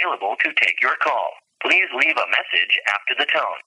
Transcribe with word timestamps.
available 0.00 0.36
to 0.42 0.48
take 0.54 0.80
your 0.80 0.96
call. 1.02 1.30
Please 1.62 1.88
leave 1.94 2.16
a 2.16 2.28
message 2.30 2.78
after 2.88 3.14
the 3.18 3.26
tone. 3.32 3.60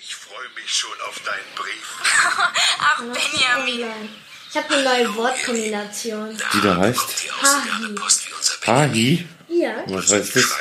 Ich 0.00 0.14
freue 0.14 0.48
mich 0.56 0.72
schon 0.74 0.90
auf 1.08 1.18
deinen 1.20 1.54
Brief. 1.54 2.02
Ach, 2.80 2.98
Benjamin. 2.98 4.08
Ich 4.50 4.56
habe 4.56 4.74
eine 4.74 4.82
neue 4.84 5.16
Wortkombination. 5.16 6.36
Die 6.52 6.60
da 6.60 6.76
heißt 6.76 7.32
Hahi. 7.42 7.94
Hahi. 8.66 9.28
Ja. 9.48 9.84
Was 9.86 10.12
heißt 10.12 10.36
das? 10.36 10.54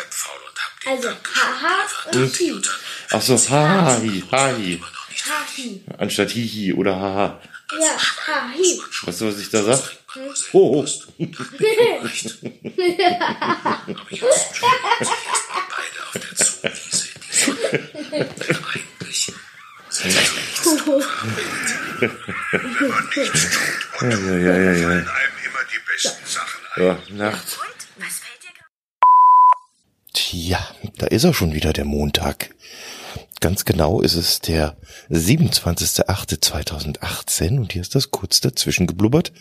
Also 0.86 1.10
Haha 1.10 1.88
und 2.14 2.40
Hi. 2.40 2.62
Ach 3.12 3.22
so, 3.22 3.36
Hahi, 3.50 4.24
Hahi. 4.32 4.82
Hahi. 5.28 5.86
Anstatt 5.98 6.30
Hihi 6.32 6.74
oder 6.74 6.96
Haha. 6.96 7.42
Ja, 7.80 7.98
Hahi. 8.28 8.82
Weißt 9.04 9.22
du, 9.22 9.28
was 9.28 9.40
ich 9.40 9.50
da 9.50 9.64
sag? 9.64 9.80
Ho, 10.16 10.32
ho. 10.54 10.86
beide 15.76 16.00
auf 16.08 16.14
der 16.14 16.36
Zugwiese 16.36 17.08
Denn 18.12 18.30
eigentlich 18.74 19.26
sind 19.26 19.36
sie 19.90 20.08
längst 20.08 20.66
Ja, 24.02 24.08
ja, 24.08 24.38
ja, 24.38 24.56
ja, 24.58 24.72
ja. 24.74 24.88
einem 24.88 25.04
immer 25.04 25.64
die 25.70 25.82
besten 25.86 26.26
Sachen 26.26 26.62
ein. 26.76 26.84
Ja, 26.86 26.98
Nacht. 27.10 27.58
Und? 27.60 28.06
Was 28.06 28.20
fällt 28.20 28.42
dir 28.42 28.54
gerade? 28.54 28.72
Tja, 30.14 30.76
da 30.98 31.08
ist 31.08 31.26
er 31.26 31.34
schon 31.34 31.54
wieder, 31.54 31.74
der 31.74 31.86
Montag. 31.86 32.56
Ganz 33.42 33.66
genau 33.66 34.00
ist 34.02 34.16
es 34.16 34.40
der 34.40 34.78
27.08.2018 35.10 37.60
und 37.60 37.74
hier 37.74 37.82
ist 37.82 37.96
das 37.96 38.12
kurz 38.12 38.40
dazwischen 38.42 38.86
geblubbert 38.88 39.34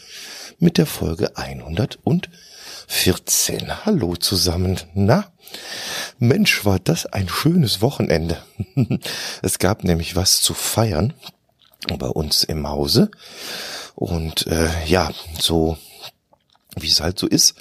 mit 0.58 0.78
der 0.78 0.86
Folge 0.86 1.36
114. 1.36 3.84
Hallo 3.84 4.16
zusammen. 4.16 4.80
Na? 4.94 5.30
Mensch, 6.18 6.64
war 6.64 6.80
das 6.80 7.06
ein 7.06 7.28
schönes 7.28 7.82
Wochenende. 7.82 8.38
es 9.42 9.58
gab 9.58 9.84
nämlich 9.84 10.16
was 10.16 10.40
zu 10.42 10.54
feiern 10.54 11.12
bei 11.98 12.08
uns 12.08 12.44
im 12.44 12.68
Hause. 12.68 13.10
Und 13.94 14.46
äh, 14.48 14.70
ja, 14.86 15.10
so 15.38 15.78
wie 16.76 16.88
es 16.88 17.00
halt 17.00 17.18
so 17.18 17.26
ist. 17.26 17.54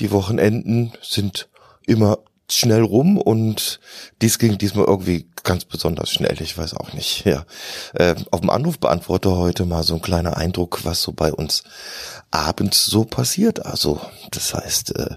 Die 0.00 0.10
Wochenenden 0.10 0.92
sind 1.02 1.48
immer 1.86 2.18
schnell 2.52 2.82
rum 2.82 3.18
und 3.18 3.80
dies 4.22 4.38
ging 4.38 4.58
diesmal 4.58 4.86
irgendwie 4.86 5.26
ganz 5.42 5.64
besonders 5.64 6.10
schnell. 6.10 6.40
Ich 6.40 6.56
weiß 6.56 6.74
auch 6.74 6.92
nicht. 6.92 7.24
Ja, 7.24 7.44
äh, 7.94 8.14
auf 8.30 8.40
dem 8.40 8.50
Anrufbeantworter 8.50 9.36
heute 9.36 9.64
mal 9.64 9.82
so 9.82 9.94
ein 9.94 10.02
kleiner 10.02 10.36
Eindruck, 10.36 10.84
was 10.84 11.02
so 11.02 11.12
bei 11.12 11.32
uns 11.32 11.62
abends 12.30 12.86
so 12.86 13.04
passiert. 13.04 13.64
Also 13.64 14.00
das 14.30 14.54
heißt, 14.54 14.96
äh, 14.96 15.16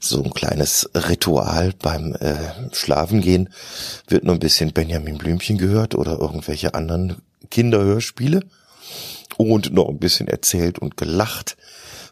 so 0.00 0.22
ein 0.22 0.32
kleines 0.32 0.90
Ritual 0.94 1.72
beim 1.80 2.14
äh, 2.14 2.36
Schlafengehen 2.72 3.50
wird 4.08 4.24
nur 4.24 4.34
ein 4.34 4.40
bisschen 4.40 4.72
Benjamin 4.72 5.18
Blümchen 5.18 5.58
gehört 5.58 5.94
oder 5.94 6.18
irgendwelche 6.18 6.74
anderen 6.74 7.22
Kinderhörspiele 7.50 8.42
und 9.36 9.72
noch 9.72 9.88
ein 9.88 9.98
bisschen 9.98 10.28
erzählt 10.28 10.78
und 10.78 10.96
gelacht, 10.96 11.56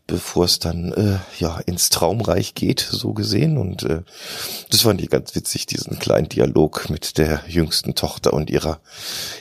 bevor 0.09 0.47
es 0.47 0.59
dann 0.59 0.93
äh, 0.93 1.19
ja 1.39 1.61
ins 1.61 1.91
Traumreich 1.91 2.55
geht, 2.55 2.81
so 2.81 3.13
gesehen. 3.13 3.59
Und 3.59 3.85
äh, 3.85 4.03
das 4.71 4.81
fand 4.81 5.01
ich 5.01 5.11
ganz 5.11 5.37
witzig, 5.37 5.67
diesen 5.67 6.01
kleinen 6.01 6.29
Dialog 6.29 6.91
mit 6.91 7.19
der 7.19 7.43
jüngsten 7.47 7.95
Tochter 7.95 8.33
und 8.33 8.51
ihrer 8.51 8.81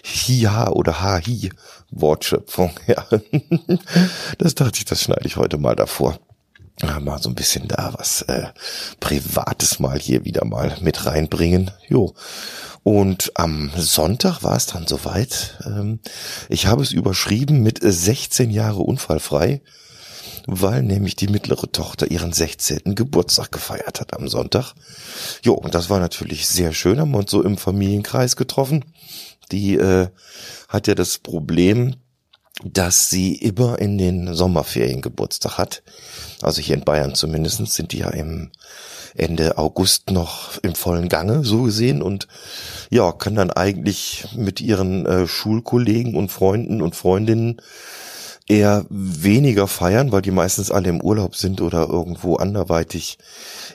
Hi-Ha 0.06 0.70
oder 0.70 1.02
Ha-Hi 1.02 1.50
Wortschöpfung. 1.90 2.72
Ja, 2.88 3.06
das 4.38 4.56
dachte 4.56 4.78
ich, 4.78 4.86
das 4.86 5.02
schneide 5.02 5.26
ich 5.26 5.36
heute 5.36 5.58
mal 5.58 5.76
davor. 5.76 6.20
Mal 7.02 7.20
so 7.20 7.30
ein 7.30 7.36
bisschen 7.36 7.68
da 7.68 7.94
was 7.98 8.22
äh, 8.24 8.48
Privates 9.00 9.80
mal 9.80 9.98
hier 9.98 10.26
wieder 10.26 10.46
mal 10.46 10.78
mit 10.82 11.06
reinbringen. 11.06 11.72
Jo. 11.88 12.14
Und 12.84 13.32
am 13.36 13.72
Sonntag 13.76 14.44
war 14.44 14.56
es 14.56 14.68
dann 14.68 14.86
soweit. 14.86 15.58
Ähm, 15.66 16.00
ich 16.50 16.68
habe 16.68 16.84
es 16.84 16.92
überschrieben 16.92 17.64
mit 17.64 17.80
16 17.82 18.52
Jahre 18.52 18.82
unfallfrei, 18.82 19.62
weil 20.48 20.82
nämlich 20.82 21.16
die 21.18 21.28
mittlere 21.28 21.72
Tochter 21.72 22.10
ihren 22.10 22.32
16. 22.32 22.96
Geburtstag 22.96 23.52
gefeiert 23.52 24.00
hat 24.00 24.18
am 24.18 24.30
Sonntag. 24.30 24.74
Jo, 25.44 25.54
und 25.54 25.76
das 25.76 25.90
war 25.90 26.00
natürlich 26.00 26.48
sehr 26.48 26.74
schön, 26.74 27.00
haben 27.00 27.12
wir 27.12 27.20
uns 27.20 27.32
so 27.32 27.44
im 27.44 27.58
Familienkreis 27.58 28.38
getroffen. 28.38 28.86
Die 29.52 29.76
äh, 29.76 30.08
hat 30.70 30.88
ja 30.88 30.96
das 30.96 31.18
Problem, 31.20 31.96
dass 32.64 33.10
sie 33.10 33.36
immer 33.36 33.78
in 33.80 33.98
den 33.98 34.34
Sommerferien 34.34 35.02
Geburtstag 35.02 35.58
hat. 35.58 35.84
Also 36.42 36.62
hier 36.62 36.76
in 36.76 36.86
Bayern 36.86 37.14
zumindest 37.14 37.66
sind 37.74 37.92
die 37.92 38.00
ja 38.00 38.10
im 38.10 38.52
Ende 39.16 39.58
August 39.58 40.12
noch 40.12 40.58
im 40.64 40.76
vollen 40.76 41.10
Gange, 41.10 41.44
so 41.44 41.64
gesehen. 41.64 42.02
Und 42.02 42.28
ja, 42.90 43.12
kann 43.12 43.36
dann 43.36 43.52
eigentlich 43.52 44.28
mit 44.36 44.62
ihren 44.62 45.06
äh, 45.06 45.28
Schulkollegen 45.28 46.16
und 46.16 46.32
Freunden 46.32 46.82
und 46.82 46.96
Freundinnen 46.96 47.62
eher 48.48 48.86
weniger 48.90 49.68
feiern, 49.68 50.12
weil 50.12 50.22
die 50.22 50.32
meistens 50.32 50.72
alle 50.72 50.90
im 50.90 51.02
Urlaub 51.02 51.36
sind 51.36 51.62
oder 51.62 51.88
irgendwo 51.90 52.38
anderweitig 52.38 53.18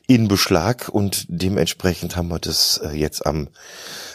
in 0.06 0.28
Beschlag 0.28 0.88
und 0.88 1.26
dementsprechend 1.28 2.16
haben 2.16 2.28
wir 2.28 2.38
das 2.38 2.78
äh, 2.78 2.90
jetzt 2.90 3.26
am 3.26 3.48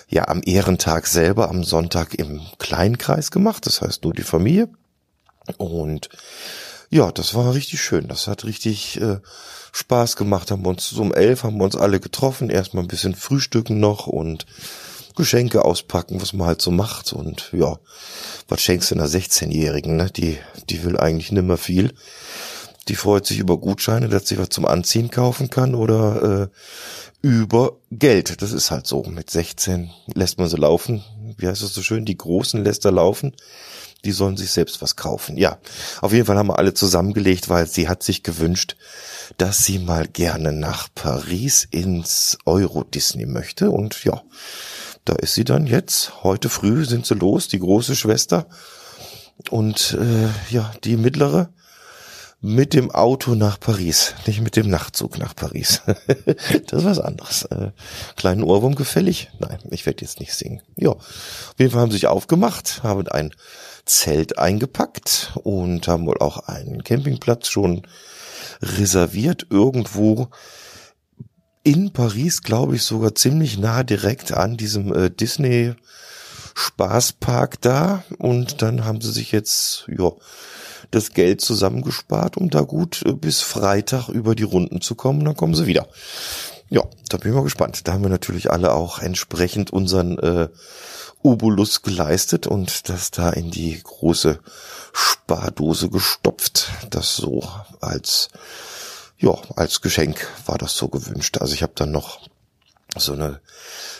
ja 0.10 0.28
am 0.28 0.42
Ehrentag 0.46 1.06
selber 1.06 1.50
am 1.50 1.64
Sonntag 1.64 2.16
im 2.16 2.42
Kleinkreis 2.60 3.30
gemacht, 3.30 3.66
das 3.66 3.82
heißt 3.82 4.04
nur 4.04 4.14
die 4.14 4.24
Familie 4.24 4.70
und 5.58 6.10
ja, 6.90 7.12
das 7.12 7.34
war 7.36 7.54
richtig 7.54 7.82
schön. 7.82 8.08
Das 8.08 8.28
hat 8.28 8.46
richtig 8.46 9.00
äh, 9.02 9.18
Spaß 9.74 10.16
gemacht. 10.16 10.52
Haben 10.52 10.64
wir 10.64 10.70
uns 10.70 10.94
um 10.94 11.14
elf 11.14 11.44
haben 11.44 11.58
wir 11.58 11.66
uns 11.66 11.76
alle 11.76 12.00
getroffen, 12.00 12.50
erstmal 12.50 12.84
ein 12.84 12.88
bisschen 12.88 13.16
frühstücken 13.16 13.80
noch 13.80 14.08
und 14.08 14.46
Geschenke 15.18 15.66
auspacken, 15.66 16.22
was 16.22 16.32
man 16.32 16.48
halt 16.48 16.62
so 16.62 16.72
macht. 16.72 17.12
Und 17.12 17.50
ja, 17.52 17.78
was 18.48 18.62
schenkst 18.62 18.92
du 18.92 18.96
einer 18.96 19.08
16-Jährigen, 19.08 19.98
ne? 19.98 20.10
Die, 20.10 20.38
die 20.70 20.84
will 20.84 20.98
eigentlich 20.98 21.32
nimmer 21.32 21.58
viel. 21.58 21.94
Die 22.88 22.96
freut 22.96 23.26
sich 23.26 23.40
über 23.40 23.58
Gutscheine, 23.58 24.08
dass 24.08 24.28
sie 24.28 24.38
was 24.38 24.50
zum 24.50 24.66
Anziehen 24.66 25.12
kaufen 25.12 25.50
kann 25.50 25.76
oder 25.76 26.44
äh, 26.44 26.48
über 27.22 27.74
Geld. 27.92 28.42
Das 28.42 28.54
ist 28.54 28.72
halt 28.72 28.88
so. 28.88 29.04
Mit 29.04 29.30
16 29.30 29.90
lässt 30.14 30.38
man 30.38 30.48
sie 30.48 30.56
laufen. 30.56 31.04
Wie 31.38 31.48
heißt 31.48 31.62
das 31.62 31.74
so 31.74 31.82
schön? 31.82 32.06
Die 32.06 32.18
Großen 32.18 32.64
lässt 32.64 32.86
er 32.86 32.92
laufen. 32.92 33.34
Die 34.06 34.12
sollen 34.12 34.38
sich 34.38 34.52
selbst 34.52 34.82
was 34.82 34.96
kaufen. 34.96 35.38
Ja, 35.38 35.58
auf 36.02 36.14
jeden 36.14 36.26
Fall 36.26 36.38
haben 36.38 36.48
wir 36.48 36.60
alle 36.60 36.74
zusammengelegt, 36.74 37.50
weil 37.50 37.68
sie 37.68 37.90
hat 37.90 38.04
sich 38.04 38.24
gewünscht, 38.24 38.78
dass 39.38 39.66
sie 39.66 39.80
mal 39.80 40.08
gerne 40.08 40.54
nach 40.54 40.88
Paris 40.94 41.68
ins 41.70 42.38
Euro 42.46 42.84
Disney 42.84 43.26
möchte. 43.26 43.72
Und 43.72 44.04
ja, 44.06 44.22
da 45.08 45.16
ist 45.16 45.36
sie 45.36 45.46
dann 45.46 45.68
jetzt. 45.68 46.24
Heute 46.24 46.50
früh 46.50 46.86
sind 46.86 47.06
sie 47.06 47.16
los, 47.16 47.48
die 47.48 47.60
große 47.60 47.96
Schwester 47.96 48.48
und 49.50 49.98
äh, 50.00 50.54
ja, 50.54 50.72
die 50.84 50.98
mittlere 50.98 51.50
mit 52.40 52.74
dem 52.74 52.92
Auto 52.92 53.34
nach 53.34 53.60
Paris, 53.60 54.14
nicht 54.28 54.42
mit 54.42 54.56
dem 54.56 54.70
Nachtzug 54.70 55.18
nach 55.18 55.36
Paris. 55.36 55.82
das 56.68 56.82
ist 56.82 56.86
was 56.86 57.00
anderes. 57.00 57.44
Äh, 57.44 57.72
kleinen 58.16 58.44
Ohrwurm 58.44 58.76
gefällig? 58.76 59.32
Nein, 59.40 59.60
ich 59.72 59.86
werde 59.86 60.04
jetzt 60.04 60.20
nicht 60.20 60.34
singen. 60.34 60.62
Ja, 60.76 60.92
auf 60.92 61.56
jeden 61.58 61.72
Fall 61.72 61.82
haben 61.82 61.92
sie 61.92 61.98
sich 61.98 62.08
aufgemacht, 62.08 62.84
haben 62.84 63.08
ein 63.08 63.34
Zelt 63.86 64.38
eingepackt 64.38 65.32
und 65.44 65.88
haben 65.88 66.06
wohl 66.06 66.18
auch 66.20 66.48
einen 66.48 66.84
Campingplatz 66.84 67.48
schon 67.48 67.88
reserviert 68.62 69.48
irgendwo 69.50 70.28
in 71.68 71.92
Paris, 71.92 72.44
glaube 72.44 72.78
ich, 72.78 72.84
sogar 72.84 73.14
ziemlich 73.14 73.58
nah 73.58 73.84
direkt 73.84 74.32
an 74.32 74.56
diesem 74.56 74.96
äh, 74.96 75.10
Disney 75.10 75.74
Spaßpark 76.56 77.60
da 77.60 78.06
und 78.20 78.62
dann 78.62 78.86
haben 78.86 79.02
sie 79.02 79.12
sich 79.12 79.34
jetzt 79.34 79.86
ja 79.90 80.12
das 80.92 81.12
Geld 81.12 81.42
zusammengespart, 81.42 82.38
um 82.38 82.50
da 82.50 82.62
gut 82.62 83.04
äh, 83.06 83.12
bis 83.12 83.42
Freitag 83.42 84.08
über 84.08 84.34
die 84.34 84.44
Runden 84.44 84.80
zu 84.80 84.96
kommen. 84.96 85.26
Dann 85.26 85.36
kommen 85.36 85.56
sie 85.56 85.68
wieder. 85.68 85.88
Ja, 86.70 86.84
da 87.10 87.18
bin 87.18 87.32
ich 87.32 87.36
mal 87.36 87.44
gespannt. 87.44 87.86
Da 87.86 87.92
haben 87.92 88.04
wir 88.04 88.10
natürlich 88.10 88.50
alle 88.50 88.72
auch 88.72 89.00
entsprechend 89.00 89.72
unseren 89.72 90.18
äh, 90.20 90.48
Obolus 91.22 91.82
geleistet 91.82 92.48
und 92.48 92.88
das 92.88 93.12
da 93.12 93.30
in 93.30 93.52
die 93.52 93.78
große 93.84 94.40
Spardose 94.94 95.90
gestopft. 95.90 96.70
Das 96.92 97.18
so 97.18 97.44
als 97.82 98.30
ja 99.18 99.36
als 99.56 99.82
Geschenk 99.82 100.28
war 100.46 100.58
das 100.58 100.76
so 100.76 100.88
gewünscht. 100.88 101.38
Also 101.40 101.54
ich 101.54 101.64
habe 101.64 101.74
dann 101.76 101.92
noch 101.92 102.22
so 102.96 103.14
eine 103.14 103.42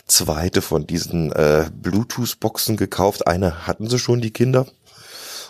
zweite 0.06 0.62
von 0.62 0.88
diesen 0.88 1.32
äh, 1.32 1.70
Bluetooth-Boxen 1.74 2.78
gekauft. 2.78 3.28
Eine 3.28 3.68
hatten 3.68 3.90
sie 3.90 4.00
schon, 4.00 4.22
die 4.22 4.32
Kinder. 4.32 4.68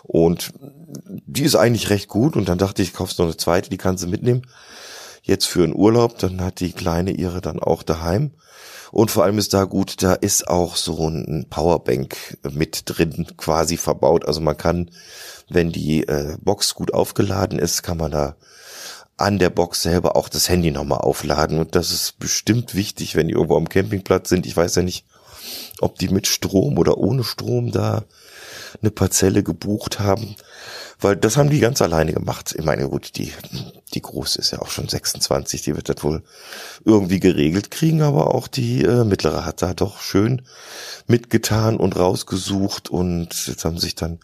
Und 0.03 0.53
die 0.59 1.43
ist 1.43 1.55
eigentlich 1.55 1.89
recht 1.89 2.07
gut. 2.07 2.35
Und 2.35 2.49
dann 2.49 2.57
dachte 2.57 2.81
ich, 2.81 2.93
kaufst 2.93 3.19
noch 3.19 3.25
eine 3.25 3.37
zweite, 3.37 3.69
die 3.69 3.77
kannst 3.77 4.03
du 4.03 4.07
mitnehmen. 4.07 4.43
Jetzt 5.21 5.45
für 5.45 5.63
einen 5.63 5.75
Urlaub. 5.75 6.17
Dann 6.19 6.41
hat 6.41 6.59
die 6.59 6.71
Kleine 6.71 7.11
ihre 7.11 7.41
dann 7.41 7.59
auch 7.59 7.83
daheim. 7.83 8.31
Und 8.91 9.11
vor 9.11 9.25
allem 9.25 9.37
ist 9.37 9.53
da 9.53 9.65
gut, 9.65 10.01
da 10.01 10.13
ist 10.13 10.47
auch 10.47 10.77
so 10.77 11.07
ein 11.07 11.47
Powerbank 11.49 12.37
mit 12.49 12.83
drin 12.85 13.27
quasi 13.35 13.75
verbaut. 13.75 14.25
Also 14.25 14.39
man 14.39 14.57
kann, 14.57 14.91
wenn 15.49 15.71
die 15.71 16.07
äh, 16.07 16.37
Box 16.41 16.73
gut 16.73 16.93
aufgeladen 16.93 17.59
ist, 17.59 17.83
kann 17.83 17.97
man 17.97 18.11
da 18.11 18.37
an 19.17 19.39
der 19.39 19.49
Box 19.49 19.81
selber 19.81 20.15
auch 20.15 20.29
das 20.29 20.47
Handy 20.47 20.71
nochmal 20.71 20.99
aufladen. 20.99 21.59
Und 21.59 21.75
das 21.75 21.91
ist 21.91 22.19
bestimmt 22.19 22.75
wichtig, 22.75 23.15
wenn 23.15 23.27
die 23.27 23.33
irgendwo 23.33 23.57
am 23.57 23.67
Campingplatz 23.67 24.29
sind. 24.29 24.45
Ich 24.45 24.55
weiß 24.55 24.75
ja 24.75 24.83
nicht, 24.83 25.05
ob 25.81 25.97
die 25.97 26.09
mit 26.09 26.27
Strom 26.27 26.77
oder 26.77 26.97
ohne 26.97 27.23
Strom 27.23 27.71
da 27.71 28.03
eine 28.81 28.91
Parzelle 28.91 29.43
gebucht 29.43 29.99
haben. 29.99 30.35
Weil 30.99 31.15
das 31.15 31.37
haben 31.37 31.51
die 31.51 31.59
ganz 31.59 31.81
alleine 31.81 32.11
gemacht. 32.11 32.55
Ich 32.57 32.65
meine, 32.65 32.89
gut, 32.89 33.17
die, 33.17 33.31
die 33.93 34.01
Große 34.01 34.39
ist 34.39 34.51
ja 34.51 34.59
auch 34.59 34.69
schon 34.69 34.87
26, 34.87 35.61
die 35.61 35.75
wird 35.75 35.89
das 35.89 36.03
wohl 36.03 36.23
irgendwie 36.85 37.19
geregelt 37.19 37.69
kriegen, 37.69 38.01
aber 38.01 38.33
auch 38.33 38.47
die 38.47 38.83
äh, 38.83 39.03
Mittlere 39.03 39.45
hat 39.45 39.61
da 39.61 39.75
doch 39.75 40.01
schön 40.01 40.41
mitgetan 41.05 41.77
und 41.77 41.95
rausgesucht 41.95 42.89
und 42.89 43.47
jetzt 43.47 43.63
haben 43.63 43.77
sich 43.77 43.93
dann 43.93 44.19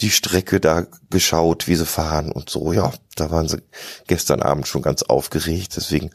die 0.00 0.10
Strecke 0.10 0.60
da 0.60 0.86
geschaut, 1.10 1.66
wie 1.66 1.74
sie 1.74 1.86
fahren 1.86 2.30
und 2.30 2.48
so. 2.48 2.72
Ja, 2.72 2.92
da 3.16 3.30
waren 3.32 3.48
sie 3.48 3.62
gestern 4.06 4.40
Abend 4.40 4.68
schon 4.68 4.82
ganz 4.82 5.02
aufgeregt, 5.02 5.76
deswegen 5.76 6.10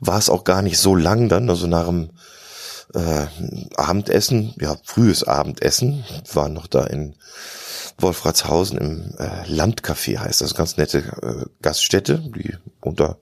war 0.00 0.18
es 0.18 0.28
auch 0.28 0.44
gar 0.44 0.60
nicht 0.60 0.78
so 0.78 0.94
lang 0.94 1.30
dann, 1.30 1.48
also 1.48 1.66
nach 1.66 1.86
dem 1.86 2.10
äh, 2.94 3.26
Abendessen, 3.76 4.54
ja, 4.60 4.76
frühes 4.84 5.24
Abendessen, 5.24 6.04
waren 6.32 6.52
noch 6.52 6.66
da 6.66 6.84
in 6.84 7.14
Wolfratshausen 8.02 8.78
im 8.78 9.14
äh, 9.18 9.44
Landcafé 9.46 10.18
heißt 10.18 10.40
das, 10.40 10.54
ganz 10.54 10.76
nette 10.76 10.98
äh, 10.98 11.46
Gaststätte, 11.62 12.18
die 12.18 12.56
unter 12.80 13.18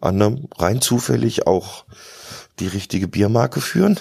anderem 0.00 0.48
rein 0.56 0.80
zufällig 0.80 1.46
auch 1.46 1.84
die 2.60 2.66
richtige 2.66 3.08
Biermarke 3.08 3.60
führen. 3.60 3.98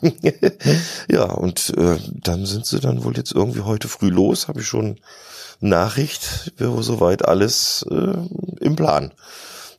ja, 1.10 1.24
und 1.24 1.74
äh, 1.76 1.98
dann 2.10 2.46
sind 2.46 2.66
sie 2.66 2.80
dann 2.80 3.04
wohl 3.04 3.16
jetzt 3.16 3.32
irgendwie 3.32 3.60
heute 3.60 3.88
früh 3.88 4.08
los, 4.08 4.48
habe 4.48 4.60
ich 4.60 4.66
schon 4.66 4.98
Nachricht, 5.60 6.52
wäre 6.56 6.82
soweit 6.82 7.26
alles 7.26 7.84
äh, 7.90 8.14
im 8.60 8.76
Plan. 8.76 9.12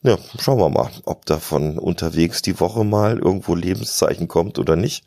Ja, 0.01 0.17
schauen 0.39 0.59
wir 0.59 0.69
mal, 0.69 0.91
ob 1.05 1.25
da 1.25 1.39
von 1.39 1.79
unterwegs 1.79 2.41
die 2.41 2.59
Woche 2.59 2.83
mal 2.83 3.19
irgendwo 3.19 3.55
Lebenszeichen 3.55 4.27
kommt 4.27 4.59
oder 4.59 4.75
nicht. 4.75 5.05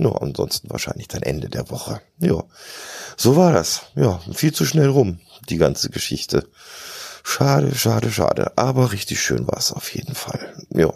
Ja, 0.00 0.12
ansonsten 0.12 0.70
wahrscheinlich 0.70 1.08
dann 1.08 1.22
Ende 1.22 1.50
der 1.50 1.68
Woche. 1.68 2.00
Ja, 2.18 2.42
so 3.18 3.36
war 3.36 3.52
das. 3.52 3.82
Ja, 3.96 4.18
viel 4.32 4.52
zu 4.52 4.64
schnell 4.64 4.88
rum, 4.88 5.20
die 5.50 5.58
ganze 5.58 5.90
Geschichte. 5.90 6.48
Schade, 7.22 7.74
schade, 7.74 8.10
schade. 8.10 8.56
Aber 8.56 8.92
richtig 8.92 9.20
schön 9.20 9.46
war 9.46 9.58
es 9.58 9.72
auf 9.72 9.94
jeden 9.94 10.14
Fall. 10.14 10.54
Ja, 10.74 10.90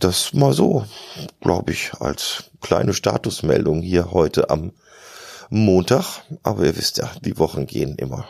das 0.00 0.32
mal 0.32 0.52
so, 0.52 0.84
glaube 1.40 1.70
ich, 1.70 1.92
als 2.00 2.50
kleine 2.60 2.94
Statusmeldung 2.94 3.80
hier 3.80 4.10
heute 4.10 4.50
am 4.50 4.72
Montag. 5.48 6.22
Aber 6.42 6.64
ihr 6.64 6.76
wisst 6.76 6.98
ja, 6.98 7.08
die 7.24 7.38
Wochen 7.38 7.66
gehen 7.66 7.94
immer 7.94 8.26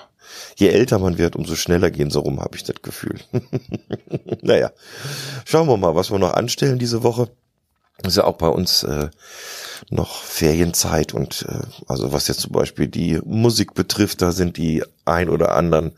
je 0.56 0.68
älter 0.68 0.98
man 0.98 1.18
wird, 1.18 1.36
umso 1.36 1.54
schneller 1.54 1.90
gehen 1.90 2.10
so 2.10 2.20
rum, 2.20 2.40
habe 2.40 2.56
ich 2.56 2.64
das 2.64 2.82
Gefühl. 2.82 3.18
naja, 4.42 4.70
schauen 5.44 5.68
wir 5.68 5.76
mal, 5.76 5.94
was 5.94 6.10
wir 6.10 6.18
noch 6.18 6.34
anstellen 6.34 6.78
diese 6.78 7.02
Woche. 7.02 7.30
Ist 8.04 8.16
ja 8.16 8.24
auch 8.24 8.36
bei 8.36 8.48
uns 8.48 8.82
äh, 8.82 9.10
noch 9.90 10.22
Ferienzeit 10.22 11.12
und 11.14 11.46
äh, 11.48 11.66
also 11.86 12.12
was 12.12 12.28
jetzt 12.28 12.40
zum 12.40 12.52
Beispiel 12.52 12.88
die 12.88 13.20
Musik 13.24 13.74
betrifft, 13.74 14.22
da 14.22 14.32
sind 14.32 14.56
die 14.56 14.82
ein 15.04 15.28
oder 15.28 15.54
anderen 15.54 15.92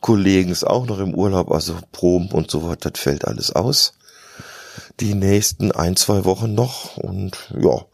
Kollegen 0.00 0.50
ist 0.50 0.64
auch 0.64 0.84
noch 0.84 0.98
im 0.98 1.14
Urlaub, 1.14 1.50
also 1.50 1.78
Proben 1.90 2.28
und 2.30 2.50
so 2.50 2.68
weiter, 2.68 2.90
das 2.90 3.00
fällt 3.00 3.24
alles 3.24 3.50
aus. 3.50 3.94
Die 5.00 5.14
nächsten 5.14 5.72
ein, 5.72 5.96
zwei 5.96 6.26
Wochen 6.26 6.54
noch 6.54 6.98
und 6.98 7.38
ja, 7.58 7.86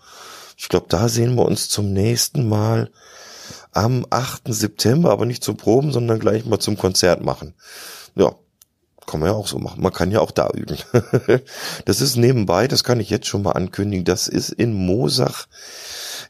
ich 0.56 0.68
glaube, 0.68 0.86
da 0.88 1.08
sehen 1.08 1.36
wir 1.36 1.46
uns 1.46 1.68
zum 1.68 1.92
nächsten 1.92 2.48
Mal 2.48 2.90
am 3.72 4.04
8. 4.10 4.42
September, 4.46 5.12
aber 5.12 5.24
nicht 5.24 5.44
zum 5.44 5.56
Proben, 5.56 5.92
sondern 5.92 6.18
gleich 6.18 6.44
mal 6.44 6.58
zum 6.58 6.76
Konzert 6.76 7.22
machen. 7.22 7.54
Ja, 8.16 8.34
kann 9.10 9.20
man 9.20 9.30
ja 9.30 9.34
auch 9.34 9.48
so 9.48 9.58
machen. 9.58 9.82
Man 9.82 9.92
kann 9.92 10.10
ja 10.10 10.20
auch 10.20 10.30
da 10.30 10.50
üben. 10.50 10.76
das 11.84 12.00
ist 12.00 12.16
nebenbei, 12.16 12.68
das 12.68 12.84
kann 12.84 13.00
ich 13.00 13.10
jetzt 13.10 13.26
schon 13.26 13.42
mal 13.42 13.52
ankündigen, 13.52 14.04
das 14.04 14.28
ist 14.28 14.50
in 14.50 14.72
Mosach 14.72 15.46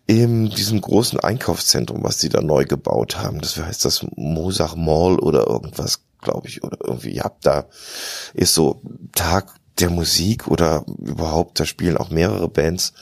in 0.07 0.51
diesem 0.51 0.81
großen 0.81 1.21
Einkaufszentrum, 1.21 2.03
was 2.03 2.19
sie 2.19 2.31
da 2.31 2.41
neu 2.41 2.65
gebaut 2.65 3.19
haben. 3.19 3.41
Das 3.41 3.57
heißt 3.57 3.85
das 3.85 4.05
Mosach 4.17 4.75
Mall 4.75 5.19
oder 5.19 5.47
irgendwas, 5.47 6.01
glaube 6.21 6.49
ich, 6.49 6.65
oder 6.65 6.79
irgendwie, 6.83 7.15
ja, 7.15 7.31
da 7.43 7.67
ist 8.35 8.55
so 8.55 8.81
Tag 9.15 9.55
der 9.79 9.91
Musik 9.91 10.49
oder 10.49 10.85
überhaupt, 10.99 11.61
da 11.61 11.67
spielen 11.67 11.97
auch 11.97 12.11
mehrere 12.11 12.49
Bands. 12.49 12.93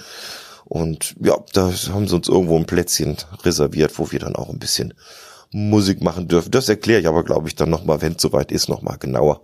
Und 0.64 1.14
ja, 1.20 1.36
da 1.54 1.72
haben 1.92 2.08
sie 2.08 2.14
uns 2.14 2.28
irgendwo 2.28 2.56
ein 2.56 2.66
Plätzchen 2.66 3.16
reserviert, 3.42 3.98
wo 3.98 4.10
wir 4.10 4.18
dann 4.18 4.36
auch 4.36 4.50
ein 4.50 4.58
bisschen 4.58 4.92
Musik 5.50 6.02
machen 6.02 6.28
dürfen. 6.28 6.50
Das 6.50 6.68
erkläre 6.68 7.00
ich 7.00 7.08
aber, 7.08 7.24
glaube 7.24 7.48
ich, 7.48 7.54
dann 7.54 7.70
nochmal, 7.70 8.02
wenn 8.02 8.14
es 8.14 8.22
soweit 8.22 8.52
ist, 8.52 8.68
nochmal 8.68 8.98
genauer. 8.98 9.42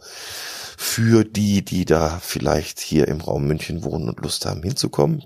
Für 0.76 1.24
die, 1.24 1.64
die 1.64 1.84
da 1.84 2.20
vielleicht 2.22 2.80
hier 2.80 3.08
im 3.08 3.20
Raum 3.20 3.46
München 3.46 3.84
wohnen 3.84 4.08
und 4.08 4.20
Lust 4.20 4.44
haben 4.44 4.62
hinzukommen. 4.62 5.24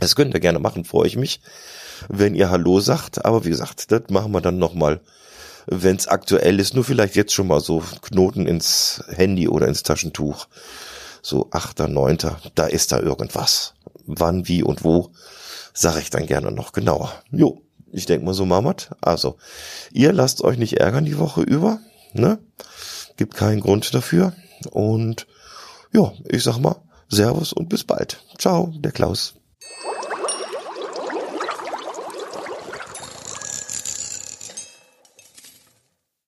Das 0.00 0.16
könnt 0.16 0.34
ihr 0.34 0.40
gerne 0.40 0.58
machen, 0.58 0.84
freue 0.84 1.06
ich 1.06 1.16
mich, 1.16 1.40
wenn 2.08 2.34
ihr 2.34 2.50
Hallo 2.50 2.80
sagt. 2.80 3.24
Aber 3.24 3.44
wie 3.44 3.50
gesagt, 3.50 3.90
das 3.90 4.02
machen 4.10 4.32
wir 4.32 4.40
dann 4.40 4.58
nochmal, 4.58 5.00
wenn 5.66 5.96
es 5.96 6.08
aktuell 6.08 6.60
ist. 6.60 6.74
Nur 6.74 6.84
vielleicht 6.84 7.16
jetzt 7.16 7.32
schon 7.32 7.46
mal 7.46 7.60
so 7.60 7.82
Knoten 8.02 8.46
ins 8.46 9.02
Handy 9.08 9.48
oder 9.48 9.66
ins 9.66 9.82
Taschentuch. 9.82 10.46
So 11.22 11.48
achter, 11.52 11.88
neunter, 11.88 12.40
da 12.54 12.66
ist 12.66 12.90
da 12.90 12.98
irgendwas 12.98 13.74
wann, 14.06 14.48
wie 14.48 14.62
und 14.62 14.84
wo, 14.84 15.10
sage 15.72 16.00
ich 16.00 16.10
dann 16.10 16.26
gerne 16.26 16.52
noch 16.52 16.72
genauer. 16.72 17.12
Jo, 17.30 17.62
ich 17.92 18.06
denke 18.06 18.24
mal 18.24 18.34
so, 18.34 18.46
Mamat. 18.46 18.90
Also, 19.00 19.36
ihr 19.92 20.12
lasst 20.12 20.42
euch 20.42 20.58
nicht 20.58 20.80
ärgern 20.80 21.04
die 21.04 21.18
Woche 21.18 21.42
über, 21.42 21.78
ne? 22.12 22.38
Gibt 23.16 23.34
keinen 23.34 23.60
Grund 23.60 23.94
dafür. 23.94 24.32
Und 24.70 25.26
ja, 25.92 26.12
ich 26.28 26.42
sag 26.42 26.58
mal, 26.58 26.76
Servus 27.08 27.52
und 27.52 27.68
bis 27.68 27.84
bald. 27.84 28.24
Ciao, 28.38 28.72
der 28.74 28.92
Klaus. 28.92 29.34